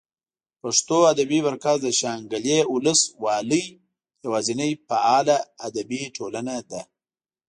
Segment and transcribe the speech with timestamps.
[0.61, 3.65] پښتو ادبي مرکز د شانګلې اولس والۍ
[4.25, 6.81] یواځینۍ فعاله ادبي ټولنه ده